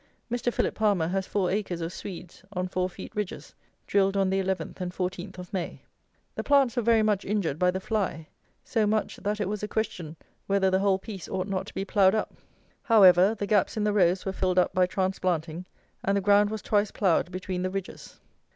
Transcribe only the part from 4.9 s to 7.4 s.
14th of May. The plants were very much